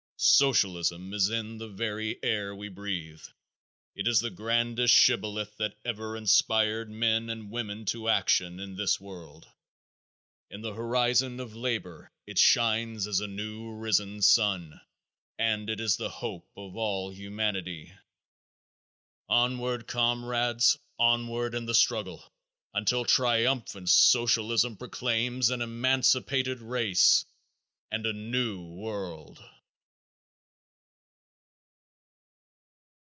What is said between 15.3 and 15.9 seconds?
and it